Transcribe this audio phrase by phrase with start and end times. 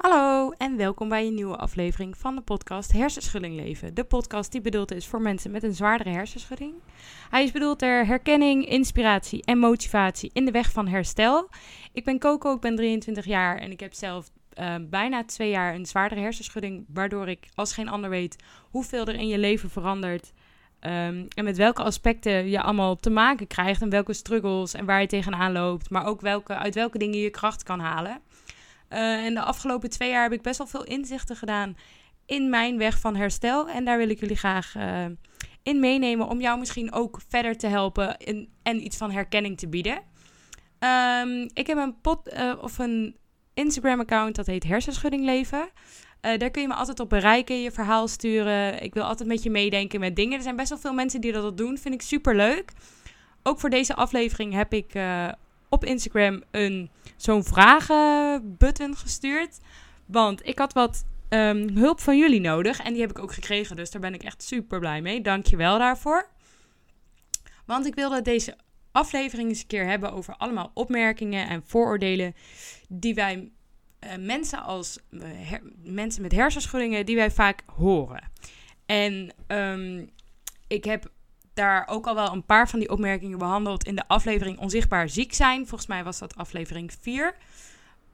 [0.00, 3.94] Hallo en welkom bij een nieuwe aflevering van de podcast Hersenschudding Leven.
[3.94, 6.74] De podcast die bedoeld is voor mensen met een zwaardere hersenschudding.
[7.30, 11.48] Hij is bedoeld ter herkenning, inspiratie en motivatie in de weg van herstel.
[11.92, 15.74] Ik ben Coco, ik ben 23 jaar en ik heb zelf uh, bijna twee jaar
[15.74, 18.36] een zwaardere hersenschudding, waardoor ik als geen ander weet
[18.70, 20.32] hoeveel er in je leven verandert.
[20.80, 25.00] Um, en met welke aspecten je allemaal te maken krijgt en welke struggles en waar
[25.00, 28.20] je tegenaan loopt, maar ook welke, uit welke dingen je kracht kan halen.
[28.92, 31.76] Uh, en de afgelopen twee jaar heb ik best wel veel inzichten gedaan
[32.26, 33.68] in mijn weg van herstel.
[33.68, 35.04] En daar wil ik jullie graag uh,
[35.62, 38.16] in meenemen om jou misschien ook verder te helpen
[38.62, 40.02] en iets van herkenning te bieden.
[41.22, 43.16] Um, ik heb een, pot, uh, of een
[43.54, 45.70] Instagram-account dat heet Hersenschudding Leven.
[46.20, 48.82] daar kun je me altijd op bereiken, je verhaal sturen.
[48.82, 50.36] Ik wil altijd met je meedenken met dingen.
[50.36, 51.78] Er zijn best wel veel mensen die dat doen.
[51.78, 52.72] Vind ik super leuk.
[53.42, 54.92] Ook voor deze aflevering heb ik
[55.70, 59.58] op Instagram een zo'n vragenbutton gestuurd.
[60.06, 62.80] Want ik had wat um, hulp van jullie nodig.
[62.80, 63.76] En die heb ik ook gekregen.
[63.76, 65.20] Dus daar ben ik echt super blij mee.
[65.20, 66.28] Dank je wel daarvoor.
[67.66, 68.56] Want ik wilde deze
[68.92, 72.34] aflevering eens een keer hebben over allemaal opmerkingen en vooroordelen
[72.88, 73.50] die wij
[74.00, 78.30] uh, mensen als her, mensen met hersenschuddingen die wij vaak horen.
[78.86, 80.10] En um,
[80.66, 81.10] ik heb
[81.54, 85.34] daar ook al wel een paar van die opmerkingen behandeld in de aflevering Onzichtbaar ziek
[85.34, 85.66] zijn.
[85.66, 87.34] Volgens mij was dat aflevering 4.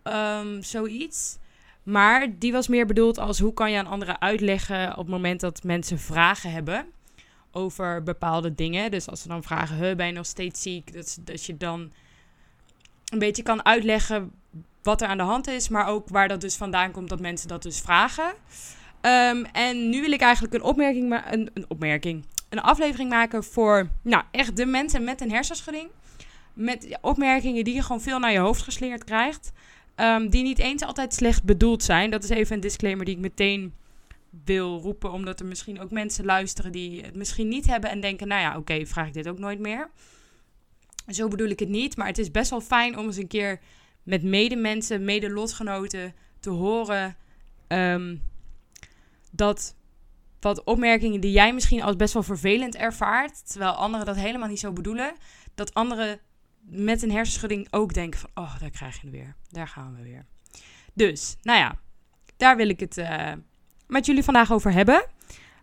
[0.03, 1.39] Um, zoiets.
[1.83, 5.41] Maar die was meer bedoeld als hoe kan je aan anderen uitleggen op het moment
[5.41, 6.87] dat mensen vragen hebben
[7.51, 8.91] over bepaalde dingen.
[8.91, 10.92] Dus als ze dan vragen, ben je nog steeds ziek?
[10.92, 11.92] Dat, dat je dan
[13.12, 14.33] een beetje kan uitleggen
[14.83, 17.48] wat er aan de hand is, maar ook waar dat dus vandaan komt dat mensen
[17.48, 18.34] dat dus vragen.
[19.03, 23.91] Um, en nu wil ik eigenlijk een opmerking, een, een opmerking, een aflevering maken voor
[24.02, 25.89] nou, echt de mensen met een hersenschudding.
[26.52, 29.52] Met opmerkingen die je gewoon veel naar je hoofd geslingerd krijgt.
[29.97, 32.11] Um, die niet eens altijd slecht bedoeld zijn.
[32.11, 33.74] Dat is even een disclaimer die ik meteen
[34.44, 35.12] wil roepen.
[35.12, 37.91] Omdat er misschien ook mensen luisteren die het misschien niet hebben.
[37.91, 39.90] En denken, nou ja, oké, vraag ik dit ook nooit meer.
[41.08, 41.96] Zo bedoel ik het niet.
[41.96, 43.61] Maar het is best wel fijn om eens een keer
[44.02, 47.17] met medemensen, mede-lotgenoten te horen...
[47.68, 48.23] Um,
[49.30, 49.74] dat
[50.41, 54.61] wat opmerkingen die jij misschien als best wel vervelend ervaart, terwijl anderen dat helemaal niet
[54.61, 55.14] zo bedoelen,
[55.55, 56.20] dat anderen
[56.61, 60.27] met een hersenschudding ook denken van, oh, daar krijg je weer, daar gaan we weer.
[60.92, 61.79] Dus, nou ja,
[62.36, 63.33] daar wil ik het uh,
[63.86, 65.05] met jullie vandaag over hebben.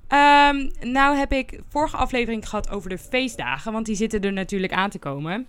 [0.09, 4.73] Um, nou heb ik vorige aflevering gehad over de feestdagen, want die zitten er natuurlijk
[4.73, 5.47] aan te komen.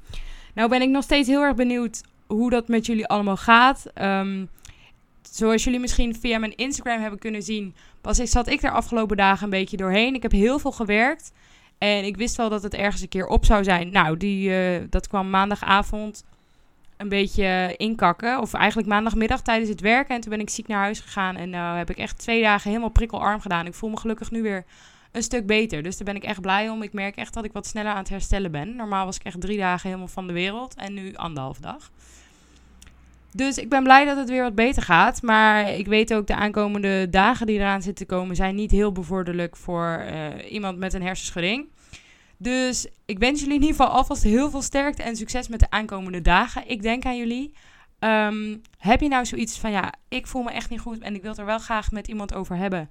[0.55, 3.87] Nou ben ik nog steeds heel erg benieuwd hoe dat met jullie allemaal gaat.
[3.95, 4.49] Um,
[5.31, 9.17] zoals jullie misschien via mijn Instagram hebben kunnen zien, was ik, zat ik er afgelopen
[9.17, 10.15] dagen een beetje doorheen.
[10.15, 11.33] Ik heb heel veel gewerkt.
[11.79, 13.91] En ik wist wel dat het ergens een keer op zou zijn.
[13.91, 16.25] Nou, die, uh, dat kwam maandagavond
[16.97, 18.41] een beetje inkakken.
[18.41, 20.15] Of eigenlijk maandagmiddag tijdens het werken.
[20.15, 21.37] En toen ben ik ziek naar huis gegaan.
[21.37, 23.67] En nou heb ik echt twee dagen helemaal prikkelarm gedaan.
[23.67, 24.65] Ik voel me gelukkig nu weer
[25.13, 25.83] een stuk beter.
[25.83, 26.83] Dus daar ben ik echt blij om.
[26.83, 28.77] Ik merk echt dat ik wat sneller aan het herstellen ben.
[28.77, 30.75] Normaal was ik echt drie dagen helemaal van de wereld.
[30.75, 31.91] En nu anderhalf dag.
[33.37, 35.23] Dus ik ben blij dat het weer wat beter gaat.
[35.23, 39.57] Maar ik weet ook de aankomende dagen die eraan zitten komen zijn niet heel bevorderlijk
[39.57, 41.69] voor uh, iemand met een hersenschudding.
[42.37, 45.71] Dus ik wens jullie in ieder geval alvast heel veel sterkte en succes met de
[45.71, 46.69] aankomende dagen.
[46.69, 47.55] Ik denk aan jullie.
[47.99, 51.21] Um, heb je nou zoiets van ja, ik voel me echt niet goed en ik
[51.21, 52.89] wil het er wel graag met iemand over hebben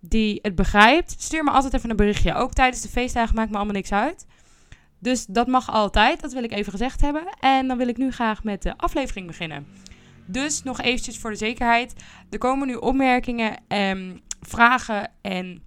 [0.00, 1.14] die het begrijpt?
[1.18, 2.34] Stuur me altijd even een berichtje.
[2.34, 4.26] Ook tijdens de feestdagen maakt me allemaal niks uit.
[5.00, 7.22] Dus dat mag altijd, dat wil ik even gezegd hebben.
[7.40, 9.66] En dan wil ik nu graag met de aflevering beginnen.
[10.26, 11.94] Dus nog eventjes voor de zekerheid.
[12.30, 15.62] Er komen nu opmerkingen, en vragen en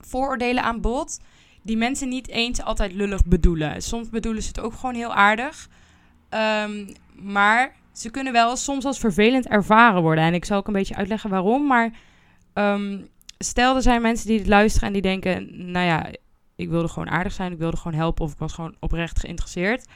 [0.00, 1.20] vooroordelen aan bod.
[1.62, 3.82] Die mensen niet eens altijd lullig bedoelen.
[3.82, 5.68] Soms bedoelen ze het ook gewoon heel aardig.
[6.64, 10.24] Um, maar ze kunnen wel soms als vervelend ervaren worden.
[10.24, 11.66] En ik zal ook een beetje uitleggen waarom.
[11.66, 11.90] Maar
[12.54, 13.06] um,
[13.38, 15.70] stel er zijn mensen die het luisteren en die denken...
[15.70, 16.06] Nou ja,
[16.58, 19.86] ik wilde gewoon aardig zijn, ik wilde gewoon helpen of ik was gewoon oprecht geïnteresseerd.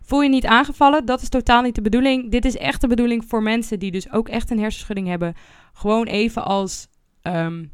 [0.00, 1.04] Voel je niet aangevallen?
[1.04, 2.30] Dat is totaal niet de bedoeling.
[2.30, 5.34] Dit is echt de bedoeling voor mensen die dus ook echt een hersenschudding hebben.
[5.72, 6.88] Gewoon even als
[7.22, 7.72] um,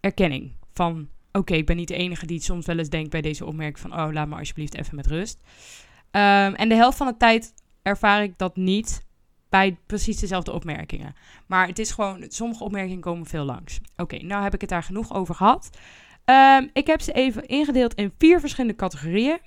[0.00, 1.08] erkenning van...
[1.32, 4.00] Oké, ik ben niet de enige die soms wel eens denkt bij deze opmerking van...
[4.00, 5.40] Oh, laat me alsjeblieft even met rust.
[6.10, 9.06] Um, en de helft van de tijd ervaar ik dat niet
[9.48, 11.14] bij precies dezelfde opmerkingen.
[11.46, 12.24] Maar het is gewoon...
[12.28, 13.80] Sommige opmerkingen komen veel langs.
[13.96, 15.70] Oké, nou heb ik het daar genoeg over gehad.
[16.24, 19.38] Um, ik heb ze even ingedeeld in vier verschillende categorieën.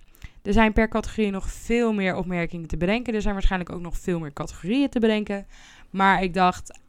[0.42, 3.14] Er zijn per categorie nog veel meer opmerkingen te bedenken.
[3.14, 5.48] Er zijn waarschijnlijk ook nog veel meer categorieën te bedenken.
[5.90, 6.80] Maar ik dacht,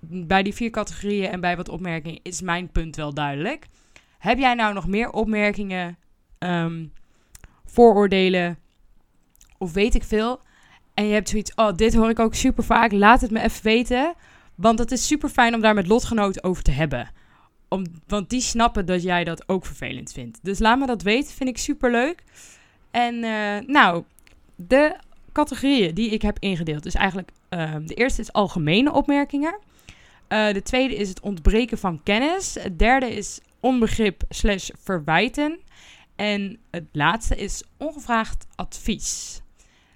[0.00, 3.66] bij die vier categorieën en bij wat opmerkingen is mijn punt wel duidelijk.
[4.18, 5.96] Heb jij nou nog meer opmerkingen,
[6.38, 6.92] um,
[7.64, 8.58] vooroordelen
[9.58, 10.40] of weet ik veel?
[10.94, 12.92] En je hebt zoiets, oh, dit hoor ik ook super vaak.
[12.92, 14.14] Laat het me even weten.
[14.54, 17.10] Want het is super fijn om daar met lotgenoten over te hebben.
[17.72, 20.38] Om, want die snappen dat jij dat ook vervelend vindt.
[20.42, 22.22] Dus laat me dat weten, vind ik super leuk.
[22.90, 24.04] En eh, nou,
[24.56, 24.96] de
[25.32, 26.82] categorieën die ik heb ingedeeld.
[26.82, 29.58] Dus eigenlijk, ehm, de eerste is algemene opmerkingen.
[30.28, 32.54] Uh, de tweede is het ontbreken van kennis.
[32.54, 35.58] Het derde is onbegrip slash verwijten.
[36.16, 39.40] En het laatste is ongevraagd advies.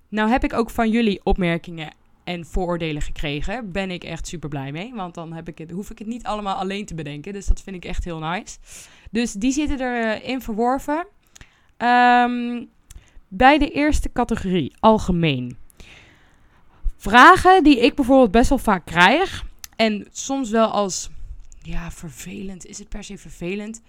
[0.08, 1.92] Nou heb ik ook van jullie opmerkingen
[2.24, 3.72] en vooroordelen gekregen.
[3.72, 4.94] Ben ik echt super blij mee.
[4.94, 7.32] Want dan heb ik het, hoef ik het niet allemaal alleen te bedenken.
[7.32, 8.58] Dus dat vind ik echt heel nice.
[9.10, 11.06] Dus die zitten erin verworven.
[11.78, 12.68] Um,
[13.28, 15.56] bij de eerste categorie, algemeen.
[16.96, 19.44] Vragen die ik bijvoorbeeld best wel vaak krijg.
[19.76, 21.10] En soms wel als,
[21.62, 22.66] ja, vervelend.
[22.66, 23.82] Is het per se vervelend?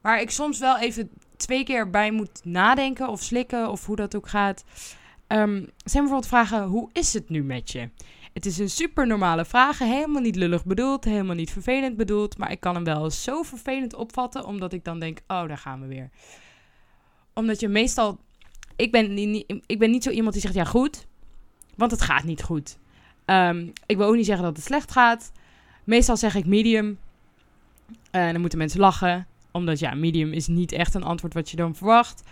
[0.00, 4.16] Waar ik soms wel even twee keer bij moet nadenken of slikken of hoe dat
[4.16, 4.64] ook gaat.
[5.32, 7.88] Um, zijn bijvoorbeeld vragen, hoe is het nu met je?
[8.32, 12.38] Het is een super normale vraag, helemaal niet lullig bedoeld, helemaal niet vervelend bedoeld.
[12.38, 15.80] Maar ik kan hem wel zo vervelend opvatten, omdat ik dan denk, oh, daar gaan
[15.80, 16.10] we weer.
[17.34, 18.18] Omdat je meestal
[18.76, 21.06] ik ben, niet, ik ben niet zo iemand die zegt ja goed,
[21.76, 22.78] want het gaat niet goed.
[23.26, 25.32] Um, ik wil ook niet zeggen dat het slecht gaat.
[25.84, 26.98] Meestal zeg ik medium.
[28.10, 31.50] En uh, dan moeten mensen lachen, omdat ja, medium is niet echt een antwoord wat
[31.50, 32.22] je dan verwacht.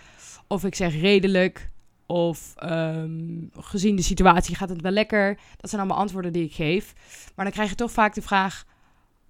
[0.47, 1.69] Of ik zeg redelijk,
[2.11, 5.37] of um, gezien de situatie gaat het wel lekker.
[5.57, 6.93] Dat zijn allemaal antwoorden die ik geef.
[7.35, 8.65] Maar dan krijg je toch vaak de vraag: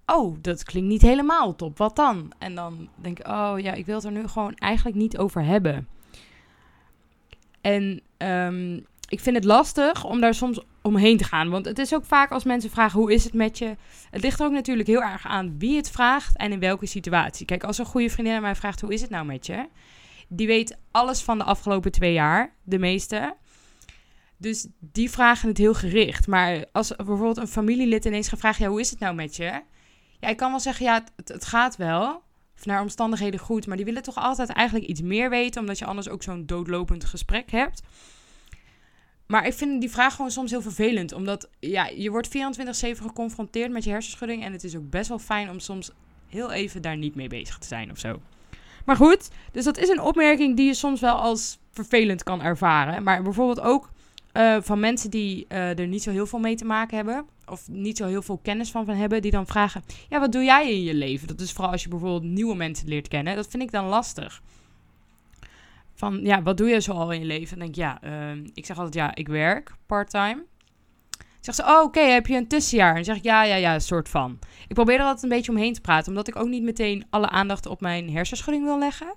[0.06, 1.78] Oh, dat klinkt niet helemaal top.
[1.78, 2.32] Wat dan?
[2.38, 5.44] En dan denk ik: Oh ja, ik wil het er nu gewoon eigenlijk niet over
[5.44, 5.88] hebben.
[7.60, 11.50] En um, ik vind het lastig om daar soms omheen te gaan.
[11.50, 13.76] Want het is ook vaak als mensen vragen hoe is het met je.
[14.10, 17.46] Het ligt ook natuurlijk heel erg aan wie het vraagt en in welke situatie.
[17.46, 19.66] Kijk, als een goede vriendin aan mij vraagt hoe is het nou met je.
[20.28, 23.36] Die weet alles van de afgelopen twee jaar, de meeste.
[24.36, 26.26] Dus die vragen het heel gericht.
[26.26, 29.62] Maar als bijvoorbeeld een familielid ineens gaat vragen: ja, hoe is het nou met je?
[30.20, 32.22] Ja, ik kan wel zeggen: ja, het, het gaat wel
[32.64, 33.66] naar omstandigheden goed.
[33.66, 37.04] Maar die willen toch altijd eigenlijk iets meer weten, omdat je anders ook zo'n doodlopend
[37.04, 37.82] gesprek hebt.
[39.26, 41.12] Maar ik vind die vraag gewoon soms heel vervelend.
[41.12, 42.30] Omdat ja, je wordt 24-7
[43.02, 44.44] geconfronteerd met je hersenschudding.
[44.44, 45.90] En het is ook best wel fijn om soms
[46.26, 48.20] heel even daar niet mee bezig te zijn of zo.
[48.84, 53.02] Maar goed, dus dat is een opmerking die je soms wel als vervelend kan ervaren.
[53.02, 53.90] Maar bijvoorbeeld ook
[54.32, 57.26] uh, van mensen die uh, er niet zo heel veel mee te maken hebben.
[57.46, 59.22] Of niet zo heel veel kennis van, van hebben.
[59.22, 61.28] Die dan vragen: Ja, wat doe jij in je leven?
[61.28, 63.36] Dat is vooral als je bijvoorbeeld nieuwe mensen leert kennen.
[63.36, 64.42] Dat vind ik dan lastig.
[65.94, 67.52] Van ja, wat doe je zo al in je leven?
[67.52, 70.44] En denk ik: Ja, uh, ik zeg altijd: Ja, ik werk parttime.
[71.42, 72.96] Zeg ze: Oh, oké, heb je een tussenjaar?
[72.96, 74.38] En zeg ik: Ja, ja, ja, een soort van.
[74.68, 76.08] Ik probeer er altijd een beetje omheen te praten.
[76.08, 79.14] Omdat ik ook niet meteen alle aandacht op mijn hersenschudding wil leggen.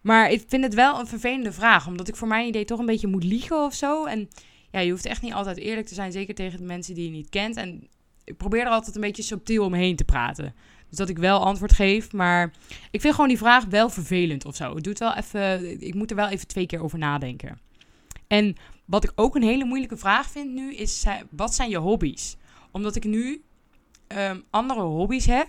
[0.00, 2.86] Maar ik vind het wel een vervelende vraag, omdat ik voor mijn idee toch een
[2.86, 4.04] beetje moet liegen of zo.
[4.04, 4.28] En
[4.70, 7.10] ja, je hoeft echt niet altijd eerlijk te zijn, zeker tegen de mensen die je
[7.10, 7.56] niet kent.
[7.56, 7.88] En
[8.24, 10.54] ik probeer er altijd een beetje subtiel omheen te praten.
[10.88, 12.52] Dus dat ik wel antwoord geef, maar
[12.90, 14.74] ik vind gewoon die vraag wel vervelend of zo.
[14.74, 17.58] Het doet wel even, ik moet er wel even twee keer over nadenken.
[18.26, 22.36] En wat ik ook een hele moeilijke vraag vind nu is, wat zijn je hobby's?
[22.70, 23.44] Omdat ik nu
[24.08, 25.48] um, andere hobby's heb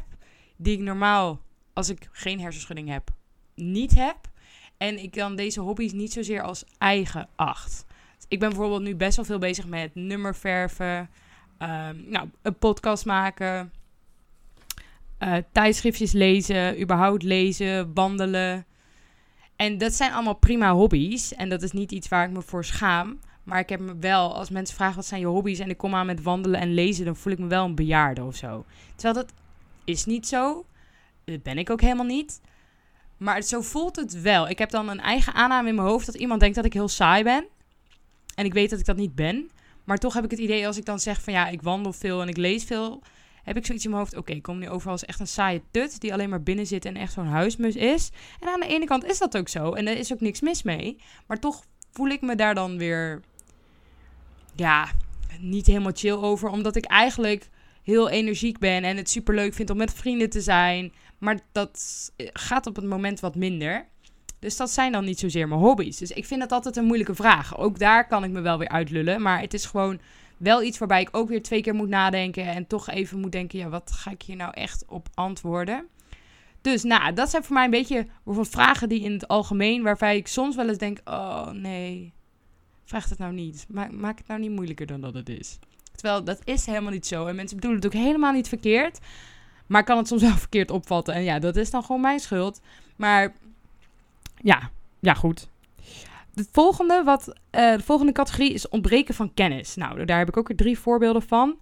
[0.57, 1.41] die ik normaal,
[1.73, 3.09] als ik geen hersenschudding heb,
[3.55, 4.17] niet heb.
[4.77, 7.85] En ik dan deze hobby's niet zozeer als eigen acht.
[8.27, 11.09] Ik ben bijvoorbeeld nu best wel veel bezig met nummerverven.
[11.59, 13.71] Um, nou, een podcast maken.
[15.19, 16.81] Uh, tijdschriftjes lezen.
[16.81, 17.93] Überhaupt lezen.
[17.93, 18.65] Wandelen.
[19.55, 21.33] En dat zijn allemaal prima hobby's.
[21.33, 23.19] En dat is niet iets waar ik me voor schaam.
[23.47, 25.95] Maar ik heb me wel, als mensen vragen wat zijn je hobby's en ik kom
[25.95, 28.65] aan met wandelen en lezen, dan voel ik me wel een bejaarde of zo.
[28.95, 29.33] Terwijl dat
[29.83, 30.65] is niet zo.
[31.25, 32.41] Dat ben ik ook helemaal niet.
[33.17, 34.49] Maar zo voelt het wel.
[34.49, 36.87] Ik heb dan een eigen aanname in mijn hoofd dat iemand denkt dat ik heel
[36.87, 37.45] saai ben.
[38.35, 39.49] En ik weet dat ik dat niet ben.
[39.83, 42.21] Maar toch heb ik het idee als ik dan zeg van ja, ik wandel veel
[42.21, 43.01] en ik lees veel.
[43.43, 44.17] Heb ik zoiets in mijn hoofd.
[44.17, 46.85] Oké, ik kom nu overal als echt een saaie tut die alleen maar binnen zit
[46.85, 48.09] en echt zo'n huismus is.
[48.39, 49.73] En aan de ene kant is dat ook zo.
[49.73, 50.97] En er is ook niks mis mee.
[51.27, 53.21] Maar toch voel ik me daar dan weer.
[54.57, 54.87] Ja,
[55.39, 56.49] niet helemaal chill over.
[56.49, 57.49] Omdat ik eigenlijk
[57.83, 60.93] heel energiek ben en het super leuk vind om met vrienden te zijn.
[61.17, 63.87] Maar dat gaat op het moment wat minder.
[64.39, 65.97] Dus dat zijn dan niet zozeer mijn hobby's.
[65.97, 67.57] Dus ik vind dat altijd een moeilijke vraag.
[67.57, 69.21] Ook daar kan ik me wel weer uitlullen.
[69.21, 69.99] Maar het is gewoon
[70.37, 72.45] wel iets waarbij ik ook weer twee keer moet nadenken.
[72.45, 75.87] En toch even moet denken: ja, wat ga ik hier nou echt op antwoorden?
[76.61, 80.17] Dus nou, dat zijn voor mij een beetje bijvoorbeeld vragen die in het algemeen, waarbij
[80.17, 82.13] ik soms wel eens denk: oh nee,
[82.87, 83.65] vraag het nou niet.
[83.69, 85.59] Maak, maak het nou niet moeilijker dan dat het is.
[85.95, 87.25] Terwijl dat is helemaal niet zo.
[87.25, 88.99] En mensen bedoelen het ook helemaal niet verkeerd.
[89.67, 91.13] Maar kan het soms wel verkeerd opvatten.
[91.13, 92.61] En ja, dat is dan gewoon mijn schuld.
[92.95, 93.33] Maar
[94.35, 95.47] ja, ja goed.
[96.33, 99.75] De volgende, wat, uh, de volgende categorie is ontbreken van kennis.
[99.75, 101.55] Nou, daar heb ik ook weer drie voorbeelden van.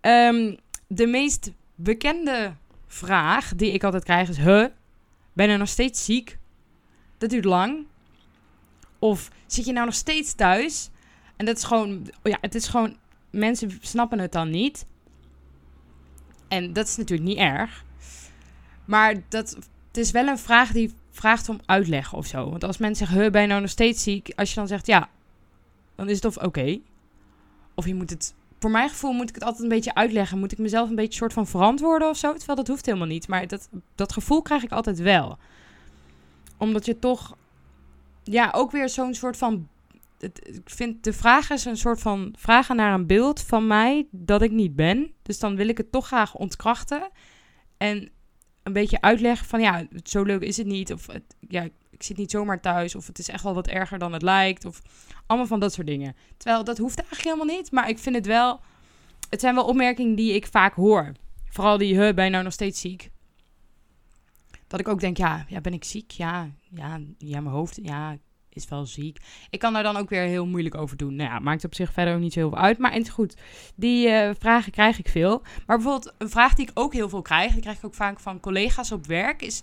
[0.00, 2.54] Um, de meest bekende
[2.86, 4.66] vraag die ik altijd krijg is: Huh,
[5.32, 6.38] ben je nog steeds ziek?
[7.18, 7.86] Dat duurt lang.
[9.00, 10.90] Of zit je nou nog steeds thuis?
[11.36, 12.96] En dat is gewoon, ja, het is gewoon,
[13.30, 14.86] mensen snappen het dan niet.
[16.48, 17.84] En dat is natuurlijk niet erg.
[18.84, 19.56] Maar dat,
[19.88, 22.50] het is wel een vraag die vraagt om uitleg of zo.
[22.50, 24.32] Want als mensen zeggen, ben je nou nog steeds ziek?
[24.36, 25.08] Als je dan zegt, ja,
[25.94, 26.78] dan is het of oké.
[27.74, 30.38] Of je moet het, voor mijn gevoel moet ik het altijd een beetje uitleggen.
[30.38, 32.34] Moet ik mezelf een beetje soort van verantwoorden of zo?
[32.34, 33.28] Terwijl dat hoeft helemaal niet.
[33.28, 35.38] Maar dat, dat gevoel krijg ik altijd wel.
[36.56, 37.36] Omdat je toch,
[38.30, 39.68] ja, ook weer zo'n soort van
[40.22, 44.42] ik vind de vraag is een soort van vragen naar een beeld van mij dat
[44.42, 45.12] ik niet ben.
[45.22, 47.10] Dus dan wil ik het toch graag ontkrachten.
[47.76, 48.10] En
[48.62, 50.92] een beetje uitleggen van ja, zo leuk is het niet.
[50.92, 51.06] Of
[51.48, 52.94] ja, ik zit niet zomaar thuis.
[52.94, 54.64] Of het is echt wel wat erger dan het lijkt.
[54.64, 54.80] Of
[55.26, 56.16] allemaal van dat soort dingen.
[56.36, 57.72] Terwijl dat hoeft eigenlijk helemaal niet.
[57.72, 58.60] Maar ik vind het wel.
[59.30, 61.12] Het zijn wel opmerkingen die ik vaak hoor.
[61.48, 63.10] Vooral die, huh, ben je nou nog steeds ziek?
[64.70, 66.10] Dat ik ook denk, ja, ja ben ik ziek?
[66.10, 68.16] Ja, ja, ja, mijn hoofd, ja,
[68.48, 69.18] is wel ziek.
[69.50, 71.14] Ik kan daar dan ook weer heel moeilijk over doen.
[71.16, 72.78] Nou ja, maakt op zich verder ook niet zo heel veel uit.
[72.78, 73.36] Maar het goed.
[73.74, 75.42] Die uh, vragen krijg ik veel.
[75.66, 78.20] Maar bijvoorbeeld een vraag die ik ook heel veel krijg, die krijg ik ook vaak
[78.20, 79.62] van collega's op werk, is: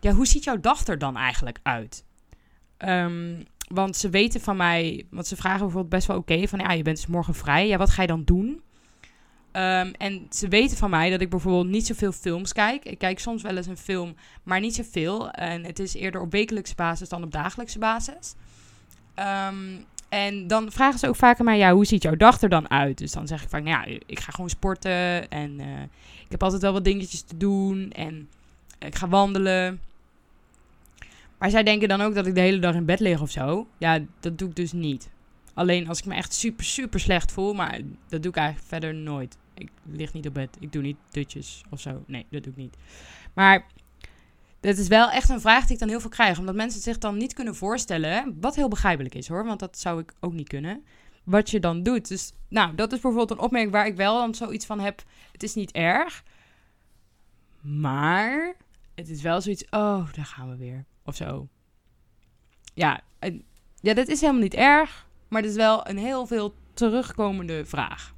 [0.00, 2.04] ja, hoe ziet jouw dag er dan eigenlijk uit?
[2.78, 6.72] Um, want ze weten van mij, want ze vragen bijvoorbeeld best wel oké van ja,
[6.72, 7.68] je bent dus morgen vrij.
[7.68, 8.62] Ja, wat ga je dan doen?
[9.52, 12.84] Um, en ze weten van mij dat ik bijvoorbeeld niet zoveel films kijk.
[12.84, 15.30] Ik kijk soms wel eens een film, maar niet zoveel.
[15.30, 18.34] En het is eerder op wekelijkse basis dan op dagelijkse basis.
[19.16, 22.48] Um, en dan vragen ze ook vaak aan mij, ja, hoe ziet jouw dag er
[22.48, 22.98] dan uit?
[22.98, 25.82] Dus dan zeg ik van, ja, ik ga gewoon sporten en uh,
[26.24, 28.28] ik heb altijd wel wat dingetjes te doen en
[28.78, 29.80] ik ga wandelen.
[31.38, 33.66] Maar zij denken dan ook dat ik de hele dag in bed lig of zo.
[33.78, 35.10] Ja, dat doe ik dus niet.
[35.54, 38.94] Alleen als ik me echt super, super slecht voel, maar dat doe ik eigenlijk verder
[38.94, 39.38] nooit.
[39.54, 42.04] Ik lig niet op bed, ik doe niet dutjes of zo.
[42.06, 42.76] Nee, dat doe ik niet.
[43.34, 43.66] Maar
[44.60, 46.38] het is wel echt een vraag die ik dan heel veel krijg.
[46.38, 48.36] Omdat mensen zich dan niet kunnen voorstellen.
[48.40, 50.84] Wat heel begrijpelijk is hoor, want dat zou ik ook niet kunnen.
[51.24, 52.08] Wat je dan doet.
[52.08, 55.02] Dus nou, dat is bijvoorbeeld een opmerking waar ik wel dan zoiets van heb.
[55.32, 56.24] Het is niet erg.
[57.60, 58.56] Maar
[58.94, 59.64] het is wel zoiets.
[59.70, 60.84] Oh, daar gaan we weer.
[61.04, 61.48] Of zo.
[62.74, 63.00] Ja,
[63.80, 65.08] ja, dat is helemaal niet erg.
[65.30, 68.14] Maar het is wel een heel veel terugkomende vraag.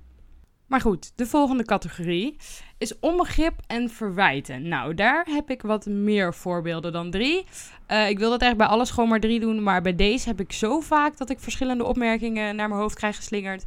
[0.66, 2.36] Maar goed, de volgende categorie
[2.78, 4.68] is onbegrip en verwijten.
[4.68, 7.44] Nou, daar heb ik wat meer voorbeelden dan drie.
[7.88, 9.62] Uh, ik wil dat eigenlijk bij alles gewoon maar drie doen.
[9.62, 13.16] Maar bij deze heb ik zo vaak dat ik verschillende opmerkingen naar mijn hoofd krijg
[13.16, 13.64] geslingerd.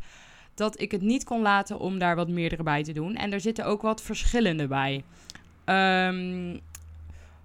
[0.54, 3.16] Dat ik het niet kon laten om daar wat meerdere bij te doen.
[3.16, 5.04] En er zitten ook wat verschillende bij.
[5.66, 6.62] Um,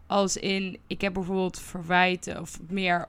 [0.07, 3.09] als in, ik heb bijvoorbeeld verwijten of meer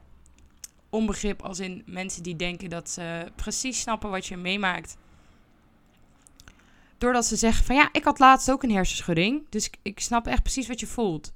[0.91, 4.97] onbegrip als in mensen die denken dat ze precies snappen wat je meemaakt.
[6.97, 9.43] Doordat ze zeggen van ja, ik had laatst ook een hersenschudding.
[9.49, 11.33] Dus ik, snap echt precies wat je voelt.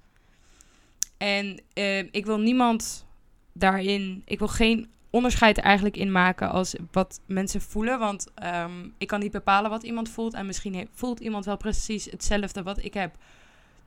[1.18, 3.06] En uh, ik wil niemand
[3.54, 8.00] daarin, ik wil geen onderscheid eigenlijk in maken als wat mensen voelen.
[8.00, 10.34] Want um, ik kan niet bepalen wat iemand voelt.
[10.34, 13.16] En misschien voelt iemand wel precies hetzelfde wat ik heb.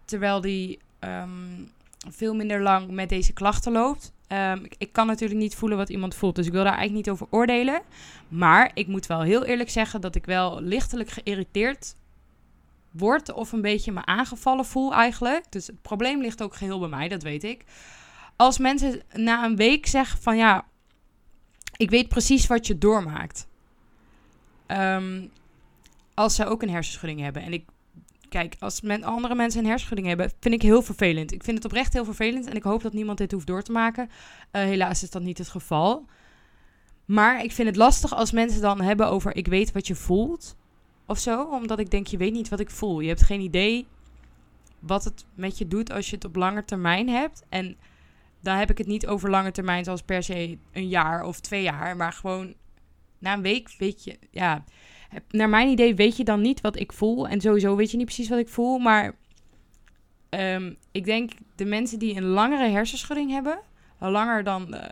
[0.05, 1.71] Terwijl die um,
[2.09, 4.13] veel minder lang met deze klachten loopt.
[4.33, 7.15] Um, ik, kan natuurlijk niet voelen wat iemand voelt, dus ik wil daar eigenlijk niet
[7.15, 7.83] over oordelen.
[8.29, 11.97] Maar ik moet wel heel eerlijk zeggen dat ik wel lichtelijk geïrriteerd
[12.91, 15.45] word of een beetje me aangevallen voel eigenlijk.
[15.49, 17.65] Dus het probleem ligt ook geheel bij mij, dat weet ik.
[18.37, 20.65] Als mensen na een week zeggen van ja,
[21.77, 23.47] ik weet precies wat je doormaakt.
[24.67, 25.31] Um,
[26.15, 27.43] als ze ook een hersenschudding hebben.
[27.43, 27.65] En ik
[28.29, 31.33] Kijk, als andere mensen een hersenschudding hebben, vind ik heel vervelend.
[31.33, 33.73] Ik vind het oprecht heel vervelend en ik hoop dat niemand dit hoeft door te
[33.73, 34.09] maken.
[34.53, 36.07] Uh, helaas is dat niet het geval.
[37.05, 40.57] Maar ik vind het lastig als mensen dan hebben over ik weet wat je voelt
[41.07, 41.43] of zo.
[41.45, 43.01] Omdat ik denk, je weet niet wat ik voel.
[43.01, 43.87] Je hebt geen idee
[44.79, 47.43] wat het met je doet als je het op lange termijn hebt.
[47.49, 47.77] En
[48.41, 51.63] dan heb ik het niet over lange termijn zoals per se een jaar of twee
[51.63, 51.97] jaar.
[51.97, 52.55] Maar gewoon
[53.19, 54.65] na een week weet je, ja
[55.31, 57.29] naar mijn idee weet je dan niet wat ik voel.
[57.29, 58.79] En sowieso weet je niet precies wat ik voel.
[58.79, 59.15] Maar
[60.31, 63.61] um, ik denk de mensen die een langere hersenschudding hebben,
[63.99, 64.75] langer dan.
[64.75, 64.83] Uh,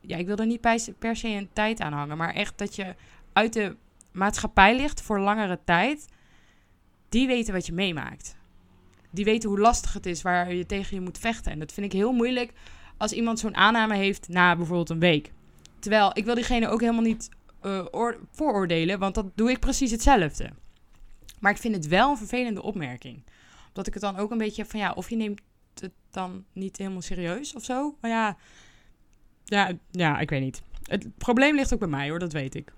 [0.00, 0.60] ja, ik wil er niet
[0.98, 2.16] per se een tijd aan hangen.
[2.16, 2.94] Maar echt dat je
[3.32, 3.76] uit de
[4.12, 6.08] maatschappij ligt voor langere tijd.
[7.08, 8.36] Die weten wat je meemaakt.
[9.10, 11.52] Die weten hoe lastig het is waar je tegen je moet vechten.
[11.52, 12.52] En dat vind ik heel moeilijk
[12.96, 15.32] als iemand zo'n aanname heeft na bijvoorbeeld een week.
[15.78, 17.28] Terwijl ik wil diegene ook helemaal niet
[17.62, 20.50] uh, vooroordelen, want dat doe ik precies hetzelfde.
[21.40, 23.22] Maar ik vind het wel een vervelende opmerking.
[23.68, 25.40] Omdat ik het dan ook een beetje van ja, of je neemt
[25.80, 27.96] het dan niet helemaal serieus of zo.
[28.00, 28.36] Maar ja,
[29.44, 30.62] ja, ja, ik weet niet.
[30.82, 32.72] Het probleem ligt ook bij mij hoor, dat weet ik.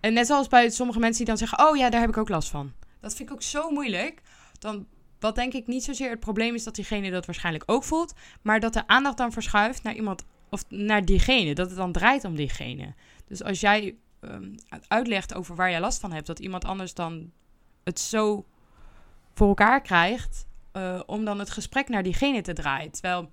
[0.00, 2.28] En net zoals bij sommige mensen die dan zeggen: Oh ja, daar heb ik ook
[2.28, 2.72] last van.
[3.00, 4.22] Dat vind ik ook zo moeilijk.
[4.58, 4.86] Dan,
[5.18, 8.14] wat denk ik niet zozeer het probleem is dat diegene dat waarschijnlijk ook voelt.
[8.42, 11.54] Maar dat de aandacht dan verschuift naar iemand of naar diegene.
[11.54, 12.94] Dat het dan draait om diegene.
[13.30, 14.54] Dus als jij um,
[14.88, 17.32] uitlegt over waar jij last van hebt, dat iemand anders dan
[17.84, 18.46] het zo
[19.32, 20.48] voor elkaar krijgt.
[20.72, 22.90] Uh, om dan het gesprek naar diegene te draaien.
[22.90, 23.32] Terwijl,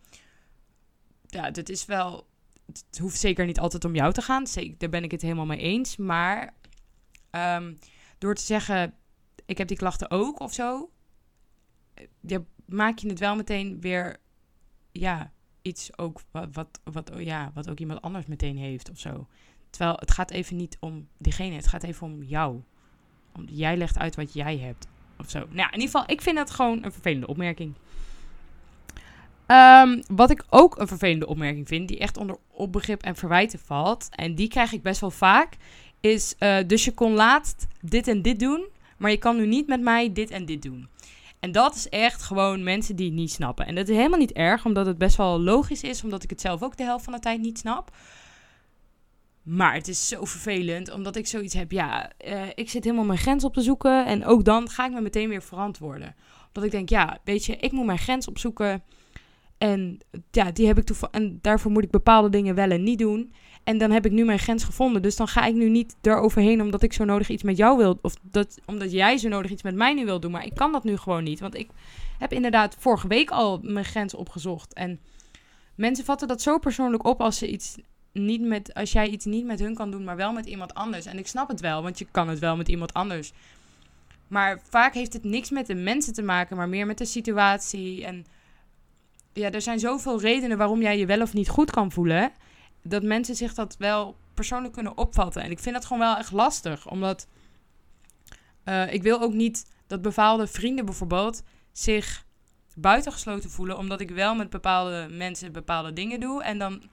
[1.26, 2.28] ja, dit is wel.
[2.66, 4.46] Het hoeft zeker niet altijd om jou te gaan.
[4.78, 5.98] Daar ben ik het helemaal mee eens.
[5.98, 6.54] Maar
[7.32, 7.80] um,
[8.18, 8.94] door te zeggen:
[9.46, 10.92] Ik heb die klachten ook of zo.
[12.22, 14.18] Ja, maak je het wel meteen weer.
[14.92, 19.28] Ja, iets ook wat, wat, wat, ja, wat ook iemand anders meteen heeft of zo.
[19.78, 22.62] Terwijl het gaat even niet om diegene, het gaat even om jou.
[23.36, 24.88] Om, jij legt uit wat jij hebt
[25.20, 25.40] of zo.
[25.40, 27.74] Nou, in ieder geval, ik vind dat gewoon een vervelende opmerking.
[29.48, 34.08] Um, wat ik ook een vervelende opmerking vind, die echt onder opbegrip en verwijten valt,
[34.12, 35.58] en die krijg ik best wel vaak,
[36.00, 38.68] is: uh, Dus je kon laatst dit en dit doen,
[38.98, 40.88] maar je kan nu niet met mij dit en dit doen.
[41.40, 43.66] En dat is echt gewoon mensen die het niet snappen.
[43.66, 46.42] En dat is helemaal niet erg, omdat het best wel logisch is, omdat ik het
[46.42, 47.92] zelf ook de helft van de tijd niet snap.
[49.48, 51.72] Maar het is zo vervelend, omdat ik zoiets heb.
[51.72, 54.06] Ja, uh, ik zit helemaal mijn grens op te zoeken.
[54.06, 56.16] En ook dan ga ik me meteen weer verantwoorden.
[56.48, 58.84] Omdat ik denk, ja, weet je, ik moet mijn grens opzoeken.
[59.58, 59.98] En
[60.32, 60.90] ja, die heb ik.
[61.12, 63.34] En daarvoor moet ik bepaalde dingen wel en niet doen.
[63.64, 65.02] En dan heb ik nu mijn grens gevonden.
[65.02, 68.00] Dus dan ga ik nu niet eroverheen omdat ik zo nodig iets met jou wil.
[68.02, 70.32] Of dat, omdat jij zo nodig iets met mij nu wil doen.
[70.32, 71.40] Maar ik kan dat nu gewoon niet.
[71.40, 71.70] Want ik
[72.20, 74.74] heb inderdaad vorige week al mijn grens opgezocht.
[74.74, 75.00] En
[75.76, 77.76] mensen vatten dat zo persoonlijk op als ze iets
[78.18, 78.74] niet met.
[78.74, 81.06] Als jij iets niet met hun kan doen, maar wel met iemand anders.
[81.06, 83.32] En ik snap het wel, want je kan het wel met iemand anders.
[84.28, 88.06] Maar vaak heeft het niks met de mensen te maken, maar meer met de situatie.
[88.06, 88.26] En
[89.34, 92.32] ja, er zijn zoveel redenen waarom jij je wel of niet goed kan voelen
[92.84, 95.42] dat mensen zich dat wel persoonlijk kunnen opvatten.
[95.42, 97.28] En ik vind dat gewoon wel echt lastig, omdat
[98.66, 102.26] uh, ik wil ook niet dat bepaalde vrienden bijvoorbeeld zich
[102.76, 106.84] buitengesloten voelen, omdat ik wel met bepaalde mensen bepaalde dingen doe en dan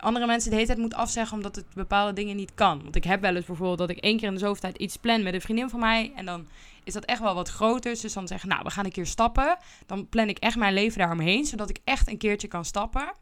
[0.00, 2.82] andere mensen de hele tijd moet afzeggen omdat het bepaalde dingen niet kan.
[2.82, 4.96] Want ik heb wel eens bijvoorbeeld dat ik één keer in de zoveel tijd iets
[4.96, 6.46] plan met een vriendin van mij en dan
[6.84, 8.00] is dat echt wel wat groter.
[8.00, 9.56] Dus dan zeggen, nou, we gaan een keer stappen.
[9.86, 13.12] Dan plan ik echt mijn leven daaromheen, zodat ik echt een keertje kan stappen.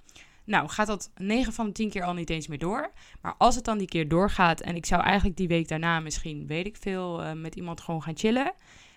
[0.45, 2.93] Nou, gaat dat 9 van de 10 keer al niet eens meer door.
[3.21, 6.47] Maar als het dan die keer doorgaat en ik zou eigenlijk die week daarna misschien,
[6.47, 8.53] weet ik veel, uh, met iemand gewoon gaan chillen.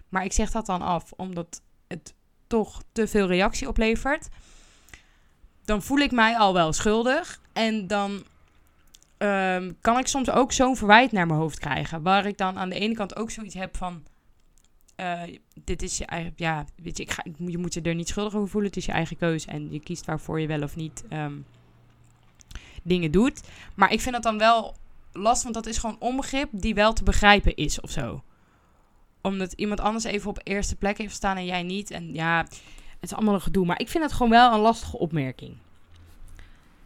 [0.09, 2.13] Maar ik zeg dat dan af, omdat het
[2.47, 4.29] toch te veel reactie oplevert.
[5.67, 7.41] Dan voel ik mij al wel schuldig.
[7.53, 8.23] En dan
[9.17, 12.01] um, kan ik soms ook zo'n verwijt naar mijn hoofd krijgen.
[12.01, 14.03] Waar ik dan aan de ene kant ook zoiets heb van
[14.97, 15.21] uh,
[15.63, 18.35] dit is je eigen, ja, weet je, ik ga, je moet je er niet schuldig
[18.35, 18.69] over voelen.
[18.69, 21.45] Het is je eigen keuze en je kiest waarvoor je wel of niet um,
[22.83, 23.41] dingen doet.
[23.75, 24.75] Maar ik vind dat dan wel
[25.11, 28.23] lastig, want dat is gewoon onbegrip die wel te begrijpen is of zo.
[29.21, 31.91] Omdat iemand anders even op eerste plek heeft staan en jij niet.
[31.91, 32.47] En ja,
[32.99, 33.65] het is allemaal een gedoe.
[33.65, 35.57] Maar ik vind het gewoon wel een lastige opmerking.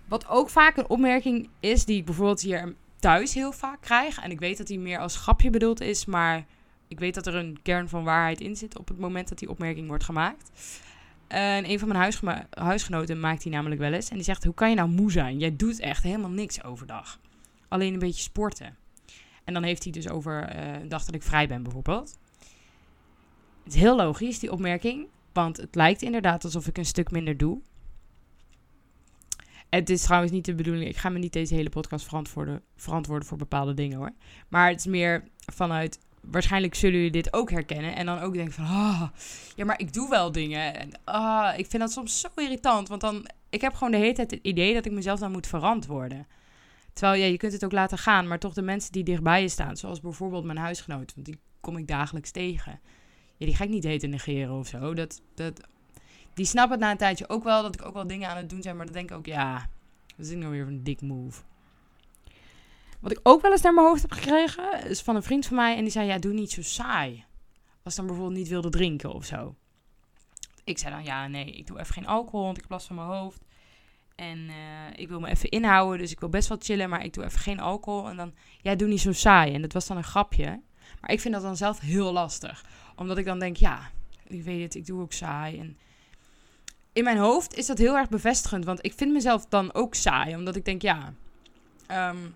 [0.07, 4.19] Wat ook vaak een opmerking is, die ik bijvoorbeeld hier thuis heel vaak krijg.
[4.19, 6.45] En ik weet dat die meer als grapje bedoeld is, maar
[6.87, 9.49] ik weet dat er een kern van waarheid in zit op het moment dat die
[9.49, 10.51] opmerking wordt gemaakt.
[11.27, 12.13] En een van mijn
[12.49, 14.09] huisgenoten maakt die namelijk wel eens.
[14.09, 15.39] En die zegt: Hoe kan je nou moe zijn?
[15.39, 17.19] Jij doet echt helemaal niks overdag.
[17.67, 18.77] Alleen een beetje sporten.
[19.43, 22.17] En dan heeft hij dus over uh, een dag dat ik vrij ben, bijvoorbeeld.
[23.63, 25.07] Het is heel logisch, die opmerking.
[25.33, 27.61] Want het lijkt inderdaad alsof ik een stuk minder doe.
[29.69, 30.89] Het is trouwens niet de bedoeling.
[30.89, 34.11] Ik ga me niet deze hele podcast verantwoorden, verantwoorden voor bepaalde dingen hoor.
[34.47, 37.95] Maar het is meer vanuit waarschijnlijk zullen jullie dit ook herkennen.
[37.95, 39.03] En dan ook denken van, ah,
[39.55, 40.75] ja, maar ik doe wel dingen.
[40.75, 42.87] En ah, ik vind dat soms zo irritant.
[42.87, 45.47] Want dan, ik heb gewoon de hele tijd het idee dat ik mezelf dan moet
[45.47, 46.27] verantwoorden.
[46.93, 48.27] Terwijl, ja, je kunt het ook laten gaan.
[48.27, 51.13] Maar toch de mensen die dichtbij je staan, zoals bijvoorbeeld mijn huisgenoot.
[51.13, 52.79] Want die kom ik dagelijks tegen.
[53.45, 54.93] Die ga ik niet heten negeren of zo.
[54.93, 55.61] Dat, dat,
[56.33, 58.49] die snappen het na een tijdje ook wel, dat ik ook wel dingen aan het
[58.49, 58.75] doen zijn.
[58.75, 59.69] Maar dan denk ik ook, ja,
[60.15, 61.41] dat is nou weer een dik move.
[62.99, 65.55] Wat ik ook wel eens naar mijn hoofd heb gekregen, is van een vriend van
[65.55, 65.75] mij.
[65.75, 67.25] En die zei, ja, doe niet zo saai.
[67.83, 69.55] Als dan bijvoorbeeld niet wilde drinken of zo.
[70.63, 73.07] Ik zei dan, ja, nee, ik doe even geen alcohol, want ik last van mijn
[73.07, 73.41] hoofd.
[74.15, 74.55] En uh,
[74.95, 77.39] ik wil me even inhouden, dus ik wil best wel chillen, maar ik doe even
[77.39, 78.09] geen alcohol.
[78.09, 79.53] En dan, ja, doe niet zo saai.
[79.53, 80.61] En dat was dan een grapje.
[81.01, 82.65] Maar ik vind dat dan zelf heel lastig.
[82.95, 83.89] Omdat ik dan denk, ja,
[84.27, 85.59] ik weet het, ik doe ook saai.
[85.59, 85.77] En
[86.93, 90.35] in mijn hoofd is dat heel erg bevestigend, want ik vind mezelf dan ook saai.
[90.35, 91.13] Omdat ik denk, ja,
[91.91, 92.35] um,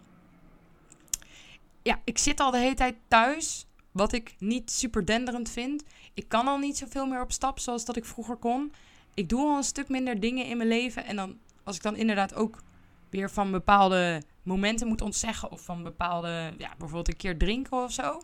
[1.82, 3.66] ja, ik zit al de hele tijd thuis.
[3.92, 5.84] Wat ik niet super denderend vind.
[6.14, 8.74] Ik kan al niet zoveel meer op stap zoals dat ik vroeger kon.
[9.14, 11.06] Ik doe al een stuk minder dingen in mijn leven.
[11.06, 12.62] En dan, als ik dan inderdaad ook
[13.10, 15.52] weer van bepaalde momenten moet ontzeggen.
[15.52, 18.22] Of van bepaalde, ja, bijvoorbeeld een keer drinken of zo.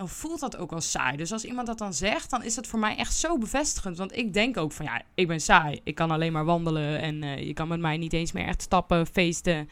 [0.00, 1.16] Dan voelt dat ook wel saai.
[1.16, 3.96] Dus als iemand dat dan zegt, dan is dat voor mij echt zo bevestigend.
[3.96, 5.80] Want ik denk ook van ja, ik ben saai.
[5.84, 8.62] Ik kan alleen maar wandelen en uh, je kan met mij niet eens meer echt
[8.62, 9.68] stappen, feesten.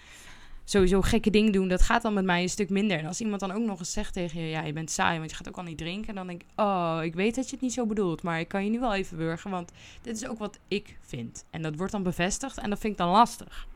[0.64, 2.98] Sowieso gekke dingen doen, dat gaat dan met mij een stuk minder.
[2.98, 5.30] En als iemand dan ook nog eens zegt tegen je, ja, je bent saai, want
[5.30, 6.14] je gaat ook al niet drinken.
[6.14, 8.64] Dan denk ik, oh, ik weet dat je het niet zo bedoelt, maar ik kan
[8.64, 11.44] je nu wel even burgen, want dit is ook wat ik vind.
[11.50, 13.66] En dat wordt dan bevestigd en dat vind ik dan lastig.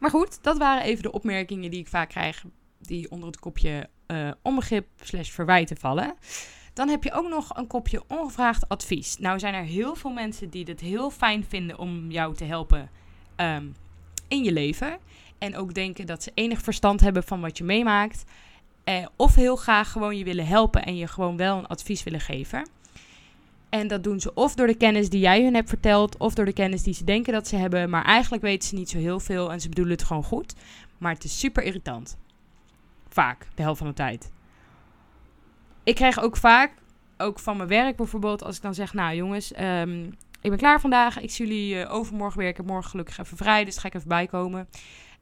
[0.00, 2.44] Maar goed, dat waren even de opmerkingen die ik vaak krijg,
[2.78, 6.14] die onder het kopje uh, onbegrip slash verwijten vallen.
[6.72, 9.18] Dan heb je ook nog een kopje ongevraagd advies.
[9.18, 12.90] Nou zijn er heel veel mensen die het heel fijn vinden om jou te helpen
[13.36, 13.74] um,
[14.28, 14.98] in je leven.
[15.38, 18.24] En ook denken dat ze enig verstand hebben van wat je meemaakt.
[18.84, 22.20] Eh, of heel graag gewoon je willen helpen en je gewoon wel een advies willen
[22.20, 22.68] geven.
[23.68, 26.44] En dat doen ze of door de kennis die jij hun hebt verteld, of door
[26.44, 27.90] de kennis die ze denken dat ze hebben.
[27.90, 30.54] Maar eigenlijk weten ze niet zo heel veel en ze bedoelen het gewoon goed.
[30.98, 32.16] Maar het is super irritant.
[33.08, 34.30] Vaak, de helft van de tijd.
[35.82, 36.72] Ik krijg ook vaak,
[37.16, 40.04] ook van mijn werk bijvoorbeeld, als ik dan zeg: Nou jongens, um,
[40.40, 41.20] ik ben klaar vandaag.
[41.20, 42.48] Ik zie jullie uh, overmorgen weer.
[42.48, 44.68] Ik heb morgen gelukkig even vrij, dus ga ik even bijkomen.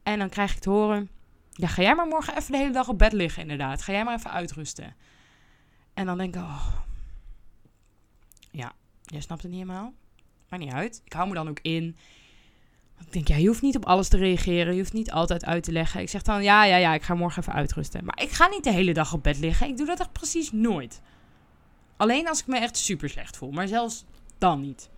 [0.03, 1.09] En dan krijg ik te horen:
[1.51, 3.81] Ja, ga jij maar morgen even de hele dag op bed liggen, inderdaad.
[3.81, 4.95] Ga jij maar even uitrusten.
[5.93, 6.67] En dan denk ik: Oh,
[8.51, 8.71] ja,
[9.03, 9.93] jij snapt het niet helemaal.
[10.49, 11.01] Maar niet uit.
[11.05, 11.97] Ik hou me dan ook in.
[13.05, 14.73] Ik denk, ja, je hoeft niet op alles te reageren.
[14.73, 16.01] Je hoeft niet altijd uit te leggen.
[16.01, 18.05] Ik zeg dan, ja, ja, ja, ik ga morgen even uitrusten.
[18.05, 19.67] Maar ik ga niet de hele dag op bed liggen.
[19.67, 21.01] Ik doe dat echt precies nooit.
[21.97, 23.51] Alleen als ik me echt super slecht voel.
[23.51, 24.05] Maar zelfs
[24.37, 24.89] dan niet.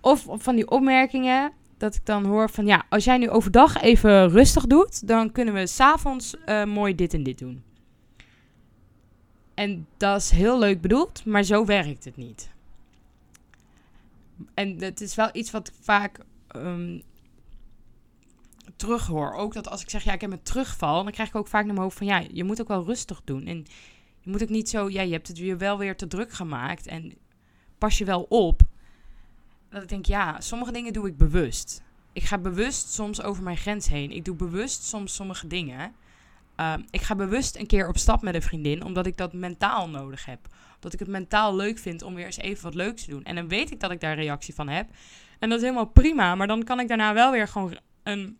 [0.00, 4.28] Of van die opmerkingen dat ik dan hoor van, ja, als jij nu overdag even
[4.28, 7.62] rustig doet, dan kunnen we s'avonds uh, mooi dit en dit doen.
[9.54, 12.53] En dat is heel leuk bedoeld, maar zo werkt het niet.
[14.54, 16.20] En het is wel iets wat ik vaak
[16.56, 17.02] um,
[18.76, 19.34] terughoor.
[19.34, 21.64] Ook dat als ik zeg, ja, ik heb een terugval, dan krijg ik ook vaak
[21.64, 23.46] naar mijn hoofd van, ja, je moet ook wel rustig doen.
[23.46, 23.66] En
[24.20, 26.86] je moet ook niet zo, ja, je hebt het weer wel weer te druk gemaakt
[26.86, 27.12] en
[27.78, 28.60] pas je wel op.
[29.68, 31.82] Dat ik denk, ja, sommige dingen doe ik bewust.
[32.12, 34.10] Ik ga bewust soms over mijn grens heen.
[34.10, 35.94] Ik doe bewust soms sommige dingen.
[36.60, 39.88] Uh, ik ga bewust een keer op stap met een vriendin, omdat ik dat mentaal
[39.88, 40.48] nodig heb.
[40.84, 43.24] Dat ik het mentaal leuk vind om weer eens even wat leuks te doen.
[43.24, 44.88] En dan weet ik dat ik daar reactie van heb.
[45.38, 48.38] En dat is helemaal prima, maar dan kan ik daarna wel weer gewoon een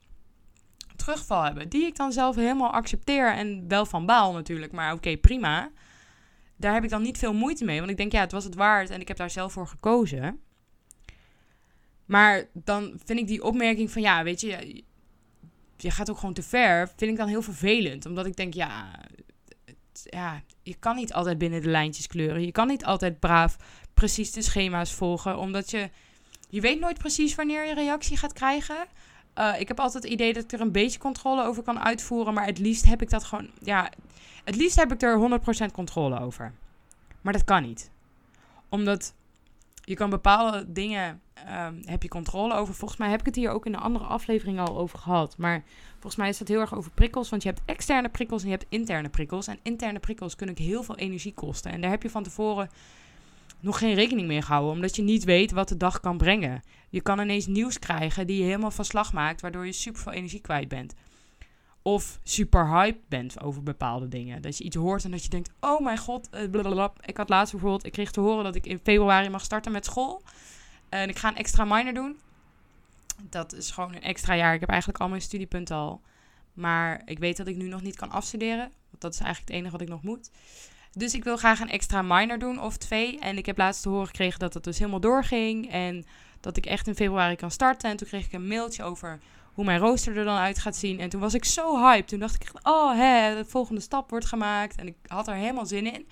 [0.97, 1.69] terugval hebben.
[1.69, 4.73] Die ik dan zelf helemaal accepteer en wel van baal natuurlijk.
[4.73, 5.71] Maar oké, prima.
[6.57, 8.55] Daar heb ik dan niet veel moeite mee, want ik denk ja, het was het
[8.55, 10.41] waard en ik heb daar zelf voor gekozen.
[12.05, 14.85] Maar dan vind ik die opmerking van ja, weet je,
[15.77, 18.07] je gaat ook gewoon te ver, vind ik dan heel vervelend.
[18.07, 19.01] Omdat ik denk, ja,
[20.03, 22.45] ja, je kan niet altijd binnen de lijntjes kleuren.
[22.45, 23.57] Je kan niet altijd braaf
[23.95, 25.39] precies de schema's volgen.
[25.39, 25.91] Omdat je,
[26.49, 28.87] je weet nooit precies wanneer je reactie gaat krijgen.
[29.39, 32.35] Uh, ik heb altijd het idee dat ik er een beetje controle over kan uitvoeren.
[32.35, 33.91] Maar het liefst heb ik dat gewoon, ja,
[34.45, 36.53] het liefst heb ik er 100% controle over.
[37.21, 37.91] Maar dat kan niet.
[38.69, 39.15] Omdat
[39.85, 42.75] je kan bepaalde dingen um, heb je controle over.
[42.75, 45.39] Volgens mij heb ik het hier ook in een andere aflevering al over gehad.
[45.39, 47.31] Maar volgens mij is het heel erg over prikkels.
[47.31, 49.47] Want je hebt externe prikkels en je hebt interne prikkels.
[49.47, 51.73] En interne prikkels kunnen heel veel energie kosten.
[51.73, 52.71] En daar heb je van tevoren
[53.61, 54.73] nog geen rekening mee gehouden.
[54.73, 56.63] Omdat je niet weet wat de dag kan brengen.
[56.89, 59.41] Je kan ineens nieuws krijgen die je helemaal van slag maakt.
[59.41, 60.95] Waardoor je super veel energie kwijt bent.
[61.83, 64.43] Of super hyped bent over bepaalde dingen.
[64.43, 66.93] Dat je iets hoort en dat je denkt: oh mijn god, eh, blablabla.
[67.01, 69.85] Ik had laatst bijvoorbeeld, ik kreeg te horen dat ik in februari mag starten met
[69.85, 70.23] school.
[70.95, 72.19] En ik ga een extra minor doen.
[73.23, 74.55] Dat is gewoon een extra jaar.
[74.55, 76.01] Ik heb eigenlijk al mijn studiepunten al.
[76.53, 78.73] Maar ik weet dat ik nu nog niet kan afstuderen.
[78.91, 80.31] Want dat is eigenlijk het enige wat ik nog moet.
[80.93, 83.19] Dus ik wil graag een extra minor doen of twee.
[83.19, 85.71] En ik heb laatst te horen gekregen dat het dus helemaal doorging.
[85.71, 86.07] En
[86.41, 87.91] dat ik echt in februari kan starten.
[87.91, 89.19] En toen kreeg ik een mailtje over
[89.53, 91.01] hoe mijn rooster er dan uit gaat zien.
[91.01, 92.09] En toen was ik zo hyped.
[92.09, 94.77] Toen dacht ik oh hè, de volgende stap wordt gemaakt.
[94.77, 96.07] En ik had er helemaal zin in.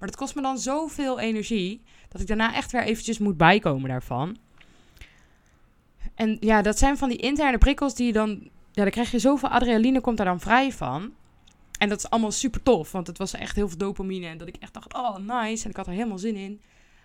[0.00, 1.82] Maar dat kost me dan zoveel energie.
[2.08, 4.36] Dat ik daarna echt weer eventjes moet bijkomen daarvan.
[6.14, 8.50] En ja, dat zijn van die interne prikkels die je dan...
[8.72, 11.12] Ja, dan krijg je zoveel adrenaline, komt daar dan vrij van.
[11.78, 14.26] En dat is allemaal super tof, want het was echt heel veel dopamine.
[14.26, 16.60] En dat ik echt dacht, oh nice, en ik had er helemaal zin in.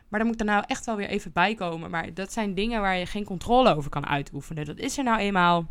[0.08, 1.89] Maar dan moet ik er nou echt wel weer even bij komen.
[1.89, 4.65] Maar dat zijn dingen waar je geen controle over kan uitoefenen.
[4.65, 5.67] Dat is er nou eenmaal.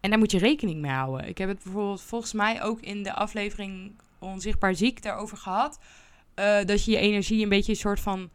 [0.00, 1.28] En daar moet je rekening mee houden.
[1.28, 5.78] Ik heb het bijvoorbeeld volgens mij ook in de aflevering Onzichtbaar Ziek daarover gehad.
[6.34, 8.30] Uh, dat je je energie een beetje een soort van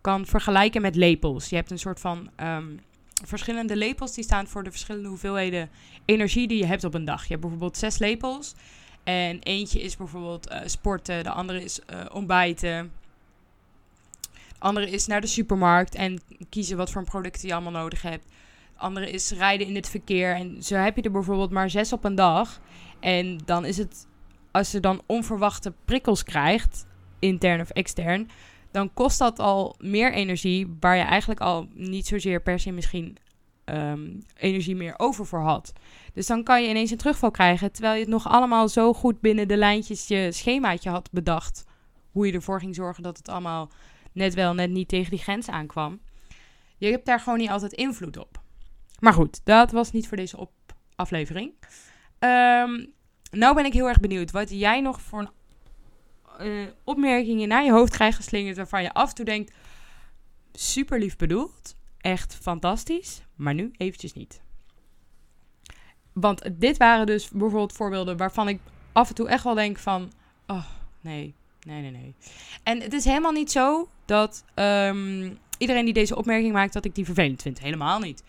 [0.00, 1.48] kan vergelijken met lepels.
[1.48, 2.80] Je hebt een soort van um,
[3.24, 5.70] verschillende lepels die staan voor de verschillende hoeveelheden
[6.04, 7.22] energie die je hebt op een dag.
[7.22, 8.54] Je hebt bijvoorbeeld zes lepels.
[9.04, 12.92] En eentje is bijvoorbeeld uh, sporten, de andere is uh, ontbijten.
[14.30, 18.24] De andere is naar de supermarkt en kiezen wat voor producten je allemaal nodig hebt.
[18.72, 20.34] De andere is rijden in het verkeer.
[20.34, 22.60] En zo heb je er bijvoorbeeld maar zes op een dag.
[23.00, 24.06] En dan is het
[24.56, 26.86] als je dan onverwachte prikkels krijgt,
[27.18, 28.28] intern of extern,
[28.70, 33.16] dan kost dat al meer energie, waar je eigenlijk al niet zozeer per se misschien
[33.64, 35.72] ehm, energie meer over voor had.
[36.12, 39.20] Dus dan kan je ineens een terugval krijgen, terwijl je het nog allemaal zo goed
[39.20, 41.64] binnen de lijntjes je schemaatje had bedacht.
[42.10, 43.70] Hoe je ervoor ging zorgen dat het allemaal
[44.12, 46.00] net wel, net niet tegen die grens aankwam.
[46.78, 48.40] Je hebt daar gewoon niet altijd invloed op.
[48.98, 50.50] Maar goed, dat was niet voor deze op
[50.94, 51.52] aflevering.
[52.18, 52.94] Um,
[53.36, 55.30] nou ben ik heel erg benieuwd wat jij nog voor
[56.38, 59.52] een, uh, opmerkingen naar je hoofd krijgt geslingerd waarvan je af en toe denkt,
[60.52, 64.40] super lief bedoeld, echt fantastisch, maar nu eventjes niet.
[66.12, 68.60] Want dit waren dus bijvoorbeeld voorbeelden waarvan ik
[68.92, 70.12] af en toe echt wel denk van,
[70.46, 70.66] oh
[71.00, 72.14] nee, nee, nee, nee.
[72.62, 76.94] En het is helemaal niet zo dat um, iedereen die deze opmerking maakt, dat ik
[76.94, 77.58] die vervelend vind.
[77.58, 78.22] Helemaal niet.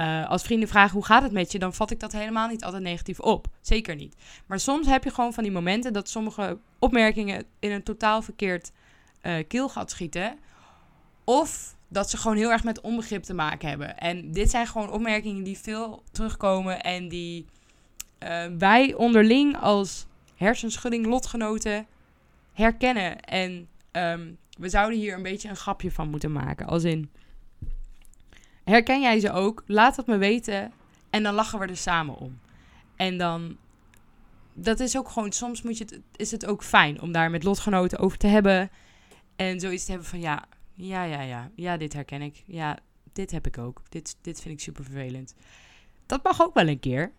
[0.00, 2.64] Uh, als vrienden vragen hoe gaat het met je, dan vat ik dat helemaal niet
[2.64, 3.46] altijd negatief op.
[3.60, 4.16] Zeker niet.
[4.46, 8.72] Maar soms heb je gewoon van die momenten dat sommige opmerkingen in een totaal verkeerd
[9.22, 10.38] uh, keelgat schieten.
[11.24, 13.98] Of dat ze gewoon heel erg met onbegrip te maken hebben.
[13.98, 17.46] En dit zijn gewoon opmerkingen die veel terugkomen en die
[18.24, 21.86] uh, wij onderling als hersenschudding lotgenoten
[22.52, 23.20] herkennen.
[23.20, 26.66] En um, we zouden hier een beetje een grapje van moeten maken.
[26.66, 27.10] Als in,
[28.70, 29.62] herken jij ze ook?
[29.66, 30.72] Laat het me weten
[31.10, 32.38] en dan lachen we er samen om.
[32.96, 33.56] En dan,
[34.52, 37.42] dat is ook gewoon, soms moet je het, is het ook fijn om daar met
[37.42, 38.70] lotgenoten over te hebben.
[39.36, 42.42] En zoiets te hebben van, ja, ja, ja, ja, ja, dit herken ik.
[42.46, 42.78] Ja,
[43.12, 43.82] dit heb ik ook.
[43.88, 45.34] Dit, dit vind ik super vervelend.
[46.06, 47.12] Dat mag ook wel een keer.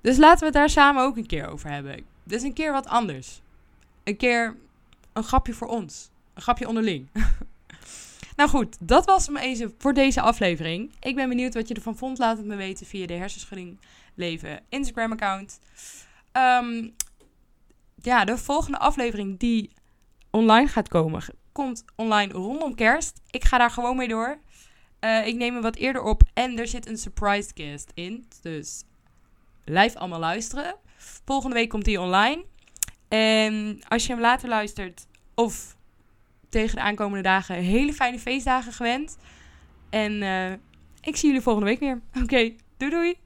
[0.00, 2.04] Dus laten we het daar samen ook een keer over hebben.
[2.24, 3.40] Dus een keer wat anders.
[4.04, 4.56] Een keer
[5.12, 6.10] een grapje voor ons.
[6.34, 7.08] Een grapje onderling.
[8.36, 10.92] nou goed, dat was hem even voor deze aflevering.
[11.00, 12.18] Ik ben benieuwd wat je ervan vond.
[12.18, 13.78] Laat het me weten via de Hersenschudding
[14.14, 15.60] Leven Instagram account.
[16.32, 16.94] Um,
[18.02, 19.70] ja, de volgende aflevering die
[20.30, 23.20] online gaat komen, komt online rondom kerst.
[23.30, 24.38] Ik ga daar gewoon mee door.
[25.00, 28.28] Uh, ik neem hem wat eerder op en er zit een surprise guest in.
[28.42, 28.82] Dus
[29.64, 30.74] blijf allemaal luisteren.
[31.24, 32.44] Volgende week komt die online.
[33.08, 35.73] En als je hem later luistert of
[36.54, 39.18] tegen de aankomende dagen hele fijne feestdagen gewend.
[39.90, 40.50] En uh,
[41.00, 42.00] ik zie jullie volgende week weer.
[42.22, 43.23] Oké, doei doei!